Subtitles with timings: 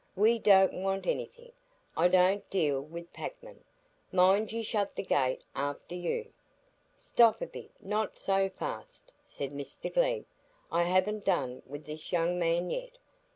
[0.15, 1.51] "We don't want anything.
[1.95, 3.63] I don't deal wi' packmen.
[4.11, 6.33] Mind you shut the gate after you."
[6.97, 10.25] "Stop a bit; not so fast," said Mr Glegg;
[10.71, 12.97] "I haven't done with this young man yet.